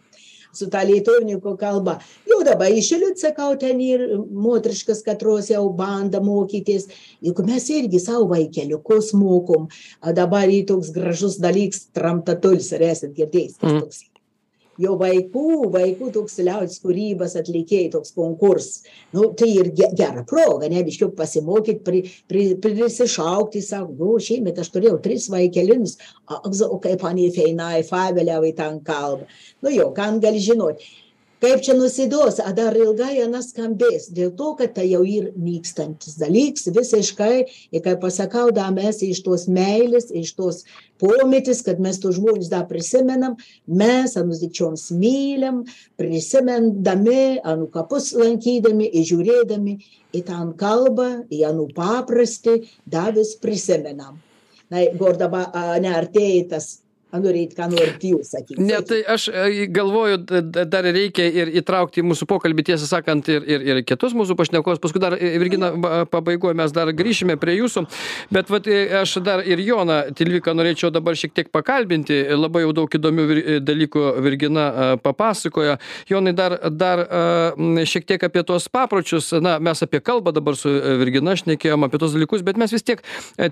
[0.57, 1.99] Su ta lietuvininkų kalba.
[2.27, 6.89] Jau dabar išėliut, sakau, ten ir moteriškas katros jau banda mokytis.
[7.23, 9.69] Juk mes irgi savo vaikeliukus mokom.
[10.17, 13.85] Dabar į toks gražus dalyks, tramtatulis, ar esat girdėjęs, tas mm.
[13.85, 14.07] toks
[14.79, 18.87] jo vaikų, vaikų toks liaudis kūrybos atlikėjai, toks konkursas.
[19.15, 24.73] Nu, tai ir gera proga, ne, biškiau pasimokyti, pri, pri, prisišaukti, sako, nu, šiemet aš
[24.75, 29.29] turėjau tris vaikelinius, o kaip anie feinai, fabeliavai ten kalbą.
[29.65, 30.87] Nu jo, kam gali žinoti
[31.43, 34.09] kaip čia nusiduos a dar ilgai ana skambės.
[34.15, 37.47] Dėl to kad tai jau yr nykstantis dalyks visiškai.
[37.75, 40.65] Ir kaip pasakau da mes iš tos meilės iš tos
[40.99, 45.63] pomėtis kad mes tuos žmones dar prisimenam mes anus dikčioms mylim
[46.01, 49.77] prisimindami anų kapus lankydami ir žiūrėdami
[50.19, 54.19] į tą kalbą į anų paprastį da vis prisimenam.
[54.69, 56.79] Na gor dabar neartėja tas
[57.17, 58.61] norėjot ką norit jūs sakyti.
[58.61, 60.19] Ne, tai aš e, galvoju,
[60.69, 64.81] dar reikia ir įtraukti į mūsų pokalbį, tiesą sakant, ir, ir, ir kitus mūsų pašnekovus.
[64.83, 65.71] Paskui dar, e, Virgina,
[66.13, 67.87] pabaigoje mes dar grįšime prie jūsų.
[68.35, 72.21] Bet vat, e, aš dar ir Joną Tilviką norėčiau dabar šiek tiek pakalbinti.
[72.37, 73.27] Labai jau daug įdomių
[73.65, 74.67] dalykų Virgina
[75.03, 75.79] papasakojo.
[76.13, 77.05] Jonai, dar, dar
[77.89, 79.31] šiek tiek apie tuos papročius.
[79.45, 83.03] Na, mes apie kalbą dabar su Virgina šnekėjom, apie tuos dalykus, bet mes vis tiek,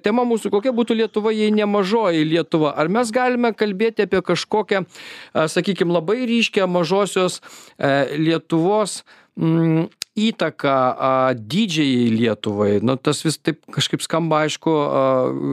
[0.04, 2.74] tema mūsų kokia būtų Lietuva, jei nemažoji Lietuva.
[2.76, 4.84] Ar mes galime galime kalbėti apie kažkokią,
[5.34, 7.40] sakykime, labai ryškę mažosios
[7.78, 9.04] e, Lietuvos
[9.36, 12.80] mm, įtaką didžiai Lietuvai.
[12.82, 14.72] Nu, tas vis taip kažkaip skamba, aišku,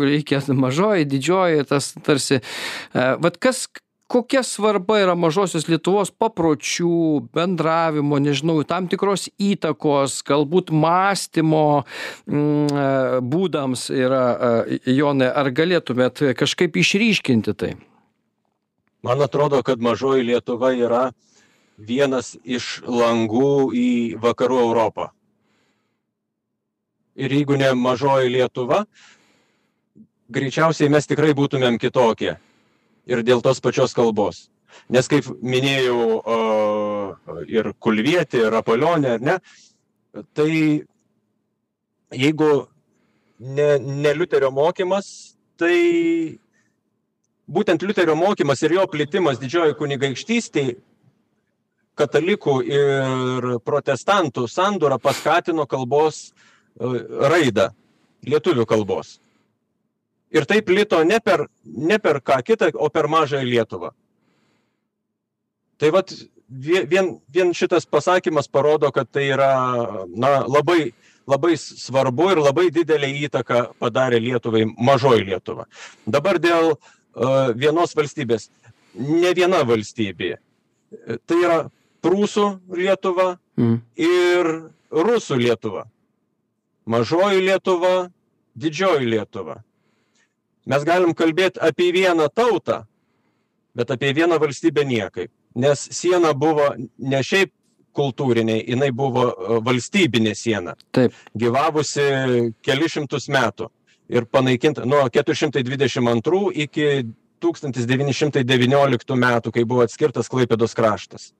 [0.07, 2.39] reikia mažoji, didžioji, tas tarsi.
[2.93, 3.67] A, vat kas,
[4.13, 11.63] kokia svarba yra mažosios Lietuvos papročių, bendravimo, nežinau, tam tikros įtakos, galbūt mąstymo
[12.29, 14.27] mm, būdams yra,
[14.85, 17.71] Jonai, ar galėtumėt kažkaip išryškinti tai?
[19.03, 21.03] Man atrodo, kad mažoji Lietuva yra
[21.81, 23.89] vienas iš langų į
[24.21, 25.09] vakarų Europą.
[27.17, 28.85] Ir jeigu ne mažoji Lietuva,
[30.33, 32.37] greičiausiai mes tikrai būtumėm kitokie
[33.09, 34.47] ir dėl tos pačios kalbos.
[34.89, 36.37] Nes kaip minėjau o,
[37.47, 39.35] ir Kulvietė, ir Apolionė, ar ne,
[40.33, 40.49] tai
[42.13, 42.49] jeigu
[43.39, 46.39] ne, ne Liuterio mokymas, tai
[47.45, 50.79] būtent Liuterio mokymas ir jo plėtimas didžioji kunigaikštystėje
[51.93, 56.31] katalikų ir protestantų sandūrą paskatino kalbos
[56.81, 57.67] raidą,
[58.25, 59.19] lietuvių kalbos
[60.33, 63.91] ir tai plito ne per, ne per ką kitą, o per mažąją Lietuvą.
[65.77, 66.13] Tai vat
[66.49, 69.51] vien, vien šitas pasakymas parodo, kad tai yra
[70.09, 70.93] na, labai,
[71.29, 75.67] labai svarbu ir labai didelį įtaką padarė Lietuvai mažoji Lietuva.
[76.05, 78.49] Dabar dėl uh, vienos valstybės.
[78.93, 80.35] Ne viena valstybė.
[81.25, 81.59] Tai yra
[82.03, 83.77] Prūsų Lietuva mm.
[83.97, 84.49] ir
[84.93, 85.87] Rusų Lietuva.
[86.85, 87.93] Mažoji Lietuva,
[88.59, 89.61] didžioji Lietuva
[90.69, 92.83] mes galim kalbėt apie vieną tautą,
[93.75, 95.31] bet apie vieną valstybę niekaip.
[95.55, 97.51] Nes siena buvo ne šiaip
[97.93, 100.73] kultūriniai, jinai buvo e, valstybinė siena.
[100.95, 101.13] Taip.
[101.37, 102.05] Gyvavusi
[102.65, 103.69] kelišimtus metų
[104.13, 106.87] ir panaikinta nuo 422 iki
[107.43, 111.31] 1919 metų, kai buvo atskirtas Klaipėdos kraštas.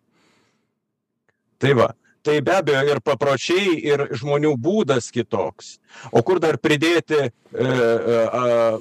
[1.63, 5.77] Tai va, tai be abejo ir papročiai ir žmonių būdas kitoks
[6.11, 7.69] o kur dar pridėti e, e,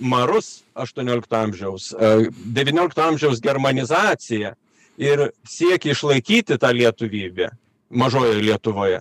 [0.00, 2.12] marus aštuoniolikto amžiaus e,
[2.54, 4.54] devyniolikto amžiaus germanizacija
[5.02, 7.50] ir siekį išlaikyti tą lietuvybę
[7.92, 9.00] mažojoje Lietuvoje.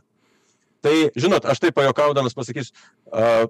[0.81, 2.73] Tai, žinot, aš taip pajokaudamas pasakysiu,
[3.13, 3.45] uh,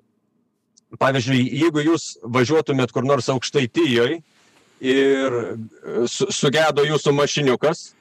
[0.99, 4.19] pavyzdžiui, jeigu jūs važiuotumėt kur nors aukštaitijoje
[4.81, 5.37] ir
[6.11, 7.91] su, sugedo jūsų mašiniukas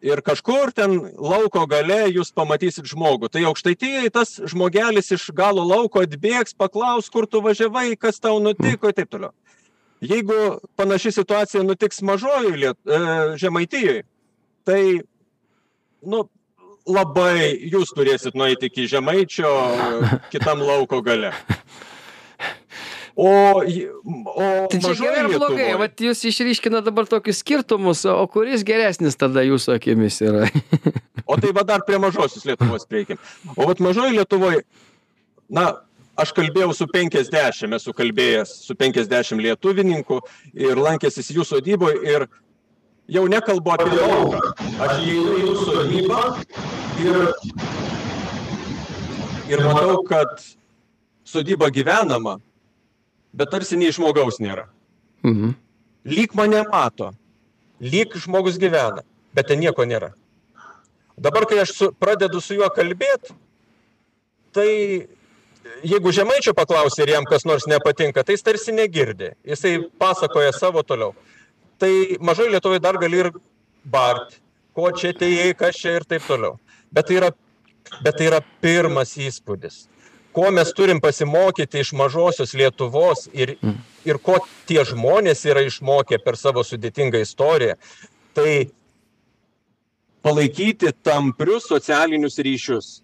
[0.00, 6.02] ir kažkur ten lauko gale jūs pamatysit žmogų, tai aukštaitijoje tas žmogelis iš galo lauko
[6.04, 9.34] atbėgs, paklaus, kur tu važiavai, kas tau nutiko ir taip toliau.
[10.00, 12.78] Jeigu panaši situacija nutiks mažojoje Liet...
[12.88, 13.00] E,
[13.40, 14.04] Žemaitijoje,
[14.64, 14.82] tai
[16.00, 16.22] nu,
[16.88, 19.50] labai jūs turėsit nueiti iki Žemaičio
[20.32, 21.34] kitam lauko gale.
[23.18, 28.62] O, o tai čia gerai ar blogai, vat jūs išryškina dabar tokius skirtumus, o kuris
[28.66, 30.46] geresnis tada jūsų akimis yra?
[31.30, 33.18] o tai va dar prie mažosios Lietuvos prieikim.
[33.56, 34.62] O vat mažoji Lietuvoje,
[35.50, 35.72] na,
[36.20, 40.20] aš kalbėjau su 50, esu kalbėjęs su 50 lietuvininkų
[40.66, 42.26] ir lankęsis jų sodyboje ir
[43.10, 44.42] jau nekalbu apie lauką.
[44.86, 46.20] Aš įeinu į jūsų sodybą
[47.02, 47.18] ir,
[49.50, 50.38] ir matau, kad
[51.26, 52.38] sodyba gyvenama,
[53.32, 54.66] bet tarsi nei žmogaus nėra.
[55.26, 55.54] Mhm.
[56.10, 57.10] Lyg mane mato,
[57.80, 59.04] lyg žmogus gyvena,
[59.36, 60.14] bet ten nieko nėra.
[61.20, 63.34] Dabar, kai aš su, pradedu su juo kalbėti,
[64.56, 64.70] tai
[65.84, 69.34] jeigu žemaičio paklausia ir jam kas nors nepatinka, tai jis tarsi negirdi.
[69.44, 71.12] Jisai pasakoja savo toliau
[71.80, 73.30] tai mažoj Lietuvai dar gali ir
[73.84, 74.36] bart,
[74.76, 76.58] ko čia atėjai, kas čia ir taip toliau.
[76.92, 77.30] Bet tai yra,
[78.04, 79.86] bet tai yra pirmas įspūdis.
[80.32, 83.78] Ko mes turim pasimokyti iš mažosios Lietuvos ir, mm.
[84.06, 84.38] ir ko
[84.68, 87.74] tie žmonės yra išmokę per savo sudėtingą istoriją,
[88.38, 88.70] tai
[90.22, 93.00] palaikyti tamprius socialinius ryšius.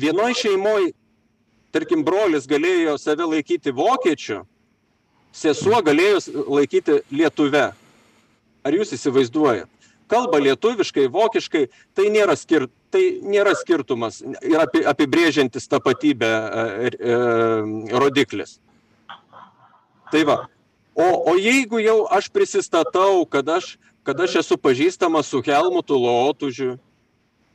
[0.00, 0.92] Vienoje šeimoje,
[1.74, 4.44] tarkim, brolis galėjo save laikyti vokiečiu,
[5.34, 7.66] sesuo galėjo laikyti lietuve.
[8.60, 9.68] Ar jūs įsivaizduojat?
[10.10, 17.18] Kalba lietuviškai, vokiškai, tai nėra, skir, tai nėra skirtumas ir api, apibrėžiantis tapatybę e, e,
[17.94, 18.58] rodiklis.
[20.10, 20.38] Tai va.
[20.98, 23.76] O, o jeigu jau aš prisistatau, kad aš,
[24.06, 26.74] kad aš esu pažįstamas su Helmutu Lotužiu,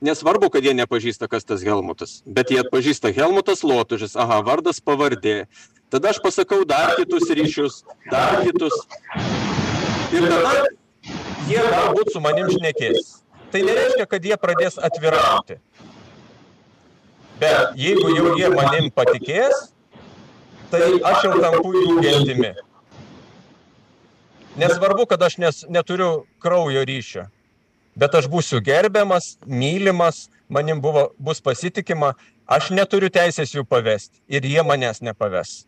[0.06, 5.44] nesvarbu, kad jie nepažįsta, kas tas Helmutas, bet jie atpažįsta Helmutas Lotužis, aha, vardas pavardė,
[5.90, 8.74] Tada aš pasakau dar kitus ryšius, dar kitus.
[10.12, 10.66] Ir tada
[11.48, 13.22] jie galbūt su manim šnekės.
[13.56, 15.56] Tai nereiškia, kad jie pradės atvirauti.
[17.40, 19.70] Bet jeigu jau jie manim patikės,
[20.74, 22.50] tai aš jau tampu jų gentimi.
[24.60, 26.10] Nesvarbu, kad aš nes, neturiu
[26.44, 27.24] kraujo ryšio,
[27.96, 32.12] bet aš būsiu gerbiamas, mylimas, manim buvo, bus pasitikima,
[32.52, 35.62] aš neturiu teisės jų pavesti ir jie manęs nepaves.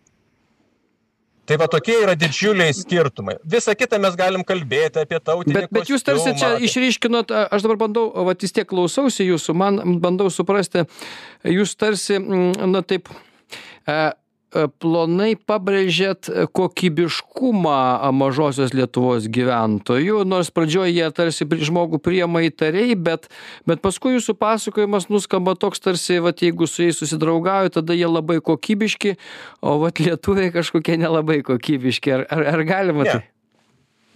[1.47, 3.37] Tai va tokie yra didžiuliai skirtumai.
[3.47, 5.55] Visą kitą mes galim kalbėti apie tautinį.
[5.55, 9.79] Bet, bet jūs tarsi čia išryškinot, aš dabar bandau, va vis tiek klausausi jūsų, man
[10.03, 10.83] bandau suprasti,
[11.47, 13.07] jūs tarsi, na taip,
[14.51, 23.27] plonai pabrėžėt kokybiškumą mažosios lietuvos gyventojų nors pradžioj jie tarsi žmogų priima įtariai bet
[23.67, 28.39] bet paskui jūsų pasakojimas nuskamba toks tarsi vat jeigu su jais susidraugauji tada jie labai
[28.39, 29.17] kokybiški
[29.61, 33.17] o vat lietuviai kažkokie nelabai kokybiški ar ar ar galima ne.
[33.17, 33.25] tai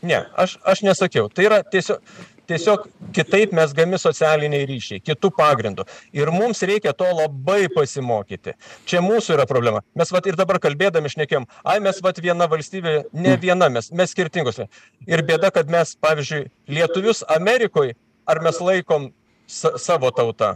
[0.01, 1.27] Ne, aš, aš nesakiau.
[1.29, 2.01] Tai yra tiesiog,
[2.49, 5.85] tiesiog kitaip mesgami socialiniai ryšiai, kitų pagrindų.
[6.15, 8.55] Ir mums reikia to labai pasimokyti.
[8.89, 9.83] Čia mūsų yra problema.
[9.97, 14.15] Mes vat ir dabar kalbėdami šnekėjom, ai mes vat viena valstybė, ne viena, mes, mes
[14.15, 14.61] skirtingos.
[15.07, 17.95] Ir bėda, kad mes, pavyzdžiui, lietuvius Amerikoje,
[18.29, 19.11] ar mes laikom
[19.47, 20.55] sa savo tautą?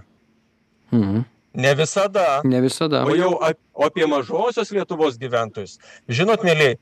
[0.91, 1.23] Mhm.
[1.55, 2.41] Ne visada.
[2.43, 3.05] Ne visada.
[3.07, 3.37] O jau
[3.85, 5.77] apie mažosios Lietuvos gyventojus.
[6.11, 6.75] Žinot, mėlyje,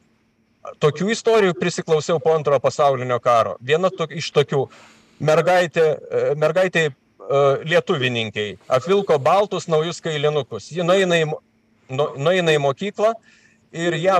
[0.84, 3.58] tokių istorijų prisiklausiau po antrojo pasaulinio karo.
[3.62, 4.65] Viena to, iš tokių
[5.23, 6.89] mergaitė, e, mergaitė
[7.63, 10.71] lietuvininkiai apvilko baltus naujus kailinukus.
[10.76, 11.30] Ji nueina į,
[11.93, 13.13] nu, nueina į mokyklą
[13.71, 14.19] ir ją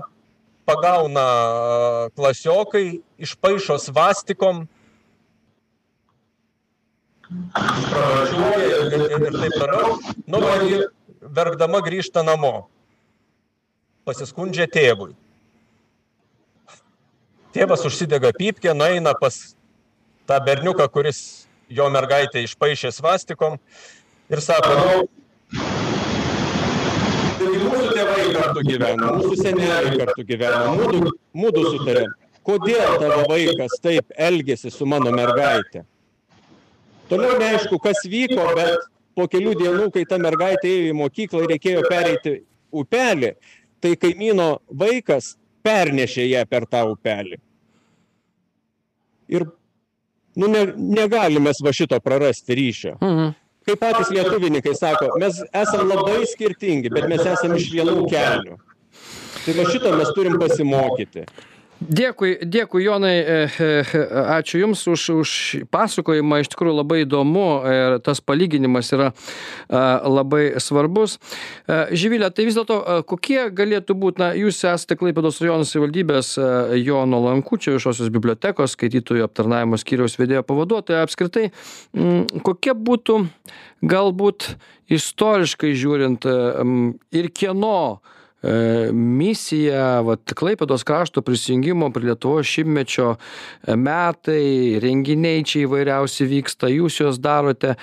[0.66, 2.86] pagauna e, klasiokai,
[3.20, 4.64] išpaišo svastikom,
[7.90, 9.98] pravažiuoja ir, ir, ir taip toliau.
[10.28, 10.88] Nu, ir
[11.22, 12.70] verkdama grįžta namo.
[14.08, 15.14] Pasiskundžia tėvui.
[17.54, 19.36] Tėvas užsidega pypkę, nueina pas
[20.26, 21.20] tą berniuką, kuris
[21.70, 23.60] jo mergaitę išpaišė svastikom
[24.34, 25.60] ir sako, nu,
[27.38, 32.08] taigi mūsų tėvai kartu gyvena, mūsų seneliai kartu gyvena, mūdu, mūdu sutarė,
[32.48, 35.86] kodėl tavo vaikas taip elgėsi su mano mergaitė.
[37.12, 41.54] Toliau neaišku, kas vyko, bet po kelių dienų, kai ta mergaitė ėjo į mokyklą ir
[41.54, 42.36] reikėjo pereiti
[42.74, 43.36] upelį,
[43.84, 47.38] tai kaimyno vaikas pernešė ją per tą upelį.
[49.34, 49.46] Ir
[50.36, 53.32] nu ne negalim mes va šito prarasti ryšio Mhm.
[53.66, 58.58] kaip patys lietuvininkai sako mes esam labai skirtingi bet mes esam iš vienų kelių
[59.46, 61.24] tai va šito mes turim pasimokyti
[61.84, 64.02] Dėkui, dėkui Jonai, e, e,
[64.38, 65.32] ačiū Jums už, už
[65.74, 69.10] pasakojimą, iš tikrųjų labai įdomu ir tas palyginimas yra
[69.70, 71.18] labai svarbus.
[71.68, 72.80] A, Živilė, tai vis dėlto
[73.10, 76.34] kokie galėtų būti, na, Jūs esate Klaipėdos rajono savivaldybės
[76.80, 81.50] Jono Lankučio viešosios bibliotekos skaitytojų aptarnavimo skyriaus vedėjo pavaduotoja, apskritai,
[82.46, 83.20] kokie būtų
[83.84, 84.54] galbūt
[84.94, 88.22] istoriškai žiūrint ir kieno e,
[88.94, 97.00] misija vat klaipėdos krašto prisijungimo prie lietuvos šimtmečio e, metai renginiai čia įvairiausi vyksta jūs
[97.00, 97.78] juos darote.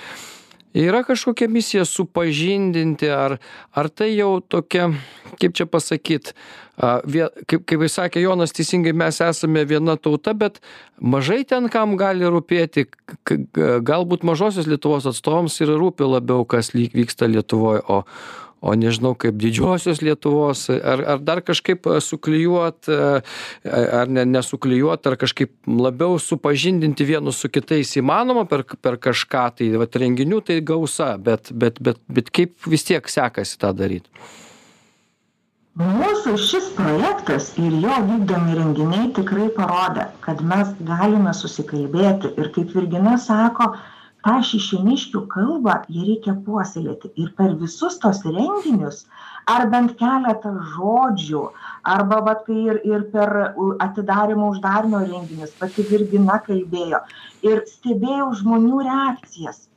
[0.77, 3.39] Yra kažkokia misija supažindinti ar
[3.75, 4.91] ar tai jau tokia
[5.41, 6.33] kaip čia pasakyt
[6.77, 10.61] a vie kaip kaip ir sakė jonas teisingai mes esame viena tauta bet
[10.99, 12.85] mažai ten kam gali rūpėti
[13.89, 18.03] galbūt mažosios lietuvos atstovams ir rūpi labiau kas lyg vyksta lietuvoj o
[18.61, 25.51] o nežinau kaip didžiosios lietuvos ar ar dar kažkaip suklijuot ar ne nesuklijuot ar kažkaip
[25.65, 31.49] labiau supažindinti vienus su kitais įmanoma per per kažką tai vat renginių tai gausa bet
[31.51, 34.05] bet bet bet kaip vis tiek sekasi tą daryt?
[35.79, 42.75] Mūsų šis projektas ir jo vykdomi renginiai tikrai parodė kad mes galime susikalbėti ir kaip
[42.75, 43.71] virgina sako
[44.25, 47.11] tą šešėniškių kalbą ją reikia puoselėti.
[47.21, 49.05] Ir per visus tuos renginius
[49.49, 51.41] ar bent keletą žodžių
[51.95, 53.33] arba vat kai ir ir per
[53.87, 57.01] atidarymo uždarymo renginius pati virgina kalbėjo
[57.49, 59.67] ir stebėjau žmonių reakcijas.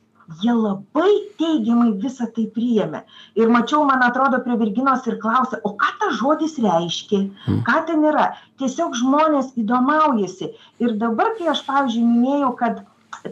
[0.41, 3.03] Jie labai teigiamai visa tai priėmė.
[3.37, 7.19] Ir mačiau man atrodo prie virginos ir klausė o ką tas žodis reiškia?
[7.67, 8.31] Ką ten yra?
[8.57, 10.49] Tiesiog žmonės įdomaujasi.
[10.81, 12.81] Ir dabar kai aš pavyzdžiui minėjau kad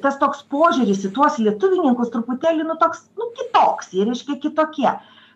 [0.04, 4.90] tas toks požiūris į tuos lietuvininkus truputėlį nu toks nu kitoks jie reiškia kitokie.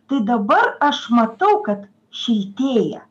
[0.08, 1.86] Tai dabar aš matau kad
[2.16, 3.04] šiltėja.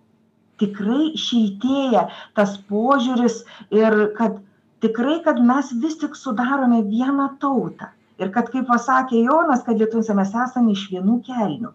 [0.60, 2.06] Tikrai šiltėja
[2.38, 3.42] tas požiūris
[3.76, 4.38] ir kad
[4.84, 7.90] tikrai kad mes vis tik sudarome vieną tautą.
[8.16, 11.74] Ir kad kaip pasakė jonas kad lietuviuose mes esame iš vienų kelnių.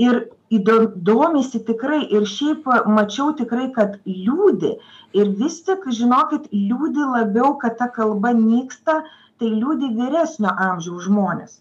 [0.00, 0.22] Ir
[0.58, 0.76] įdo
[1.08, 4.74] domisi tikrai ir šiaip mačiau tikrai kad liūdi.
[5.18, 9.00] Ir vis tik žinokit liūdi labiau kad ta kalba nyksta
[9.38, 11.58] tai liūdi vyresnio amžiaus žmonės.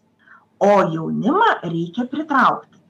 [0.62, 2.81] O jaunimą reikia pritraukti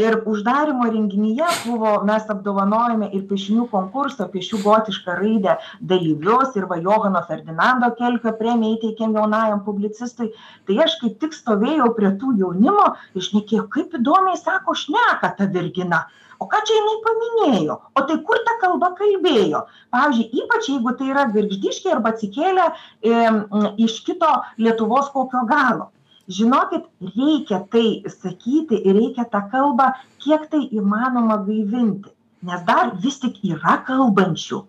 [0.00, 5.56] ir uždarymo renginyje buvo mes apdovanojome ir piešinių konkurso piešiu gotišką raidę
[5.92, 10.32] dalyvius ir va johano ferdinando kelkio premiją įteikėm jaunajam publicistui.
[10.66, 15.50] Tai aš kaip tik stovėjau prie tų jaunimo ir šnekėjau kaip įdomiai sako šneka ta
[15.58, 16.06] virgina
[16.40, 17.76] o ką čia jinai paminėjo?
[17.94, 19.62] O tai kur ta kalba kalbėjo?
[19.92, 22.68] Pavyzdžiui ypač jeigu tai yra gargždiškiai arba atsikėlę
[23.12, 23.40] im
[23.86, 25.90] iš kito lietuvos kokio galo
[26.30, 29.90] žinokit reikia tai sakyti ir reikia tą kalbą
[30.22, 32.10] kiek tai įmanoma gaivinti.
[32.46, 34.62] Nes dar vis tik yra kalbančių.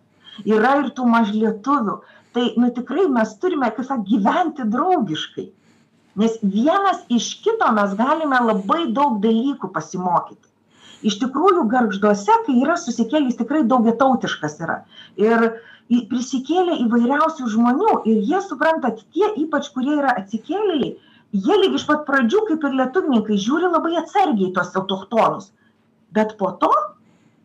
[0.48, 1.98] Yra ir tų mažlietuvių.
[2.36, 5.50] Tai nu tikrai mes turime kaip sakt gyventi draugiškai.
[6.20, 10.48] Nes vienas iš kito mes galime labai daug dalykų pasimokyti.
[11.08, 14.82] Iš tikrųjų gargžduose kai yra susikėlęs tikrai daugiatautiškas yra.
[15.20, 15.48] Ir
[16.12, 20.94] prisikėlė įvairiausių žmonių ir jie suprantat tie ypač kurie yra atsikėlėliai
[21.34, 25.52] jie lyg iš pat pradžių kaip ir lietuvininkai žiūri labai atsargiai į tuos autochtonus.
[26.12, 26.72] Bet po to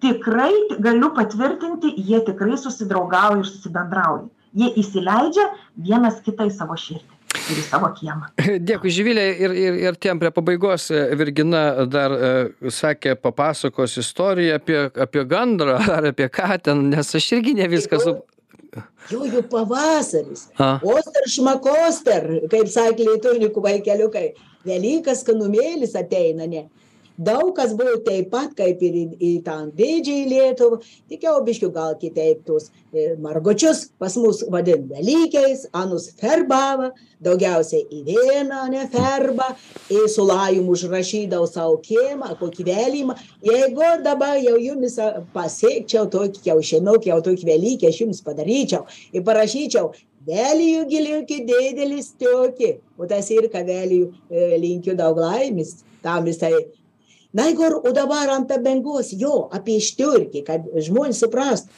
[0.04, 4.26] tikrai galiu patvirtinti jie tikrai susidraugauja ir susibendrauja.
[4.56, 7.16] Jie įsileidžia vienas kitą į savo širdį
[7.52, 8.30] ir į savo kiemą.
[8.68, 12.30] Dėkui, Živilė, ir, ir, ir tiem prie pabaigos Virgina dar e,
[12.72, 18.00] sakė, papasakos istoriją apie, apie gandrą ar apie ką ten, nes aš irgi ne viską
[18.02, 18.16] su...
[19.10, 20.48] Jau jau pavasaris.
[20.58, 24.26] Oster šmakoster, kaip sakė lietuvininkų vaikeliukai.
[24.66, 26.66] Velykas kanumėlis ateina, ne?
[27.18, 31.70] Daug kas buvo taip pat, kaip ir į, į tą didžiąją Lietuvą, tik jau biškių
[31.72, 36.90] gal kitaip tuos e, margočius pas mus vadin Velykiais, anus ferbava,
[37.24, 39.48] daugiausiai į vieną ne ferba,
[39.88, 43.16] į sulajum užrašydavo savo kiemą, kokį vėlymą.
[43.48, 45.00] Jeigu dabar jau jumis
[45.32, 48.84] pasiekčiau tokį kiaušinukį, jau tokį Velykę aš jums padaryčiau
[49.16, 49.94] ir parašyčiau
[50.26, 56.50] Vėlijų giliukį dėdelis tiokį, o tas ir ką vėlijų e, linkiu daug laimės, tam visai
[57.34, 61.70] Na, Igor, o dabar ant bangos, jo, apie išturkį, kad žmonės suprastų,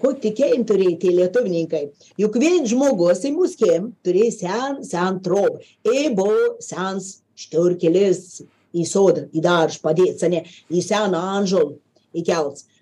[0.00, 1.82] kokį tikėjimą turėti lietuvininkai.
[2.20, 5.60] Juk vien žmogus į mūsų kiem turėjo sen, sen trobą.
[5.84, 8.42] Ir buvo sens šturkelis
[8.76, 11.76] į sodą, į daržą padėti, ne, į seną anžolą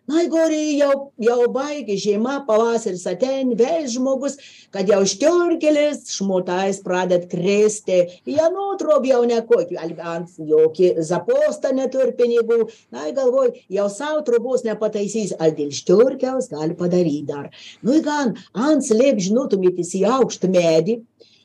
[0.04, 0.24] įkelts.
[0.34, 4.36] Naigori jau, jau baigė žiema, pavasaris atein, vėl žmogus,
[4.70, 12.70] kad jau štiorkelis, šmutais pradet krėsti, jie nutrob jau nekokį, ant jokį zapostą neturi pinigų,
[12.92, 17.50] na, galvoj, jau savo trubos nepataisys, al dėl štiorkels gali padaryti dar.
[17.82, 21.00] Nu, gan, ant slėp, žinotumėtis į aukštą medį,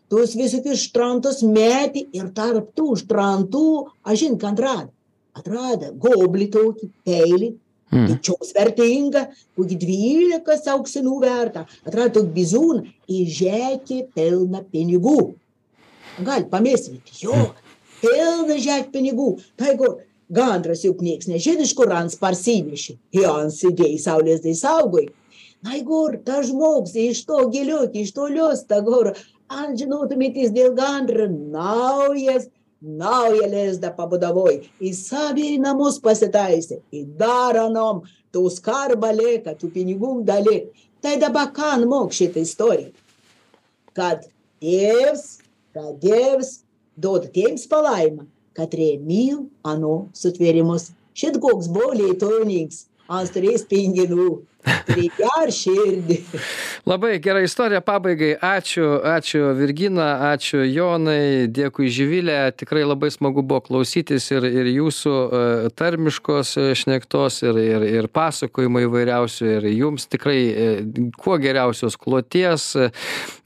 [0.10, 4.91] tuos visokius štrantus meti ir tarp tų štrantų, aš žin, ką atrado.
[5.38, 7.53] Atrado goblį tokį, peilį,
[7.90, 8.06] Mm.
[8.12, 9.24] Didžiaus vertinga,
[9.58, 11.66] kokį dvylikas auksinų verta.
[11.88, 15.18] Atrado bizūną, įžekė pilną pinigų.
[16.26, 17.50] Gal pamėsite, jo,
[18.04, 19.32] pilną žek pinigų.
[19.58, 19.98] Tai kur
[20.30, 23.00] gandras juk nieks nežino, iš kur ant parsineši.
[23.18, 25.10] Jans įdėjai saulės tai saugoj.
[25.66, 29.12] Na, kur ta žmogus iš to giliuk, iš to lius, ta kur,
[29.50, 32.48] ant žinotumėtis dėl gandrą, naujas
[32.82, 38.04] naują lizdą pabudavoj, į savį namus pasitaisė, į daranom,
[38.34, 40.70] tų skarbą lieka, tų pinigų dalik.
[41.02, 42.92] Tai dabar ką mok šitą istoriją?
[43.96, 44.28] Kad
[44.62, 45.40] Dievs,
[45.74, 46.60] kad Dievs
[47.00, 48.26] duoda tiems palaimą,
[48.56, 50.92] kad rėmyl ano sutvėrimus.
[51.16, 54.42] Šit koks buvo lietuvininks, ant turės pinginų.
[54.68, 56.18] Reikia ar širdį.
[56.89, 58.34] Labai gera istorija pabaigai.
[58.43, 62.51] Ačiū, ačiū Virgina, ačiū Jonai, dėkui Živilė.
[62.60, 68.10] Tikrai labai smagu buvo klausytis ir, ir jūsų uh, tarmiškos e, šnektos, ir, ir, ir
[68.12, 69.47] pasakojimai įvairiausių.
[69.60, 70.82] Ir jums tikrai uh,
[71.20, 72.72] kuo geriausios kloties,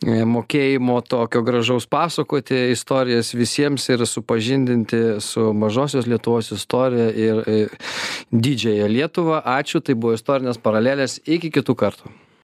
[0.03, 7.69] mokėjimo tokio gražaus pasakoti istorijas visiems ir supažindinti su mažosios Lietuvos istorija ir
[8.33, 9.43] didžiąją Lietuvą.
[9.53, 11.02] Ačiū, tai buvo istorinės paralelės.
[11.25, 12.11] Iki kitų kartų.